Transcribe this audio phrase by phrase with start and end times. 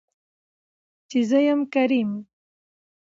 [1.09, 2.11] چې زه يمه کريم.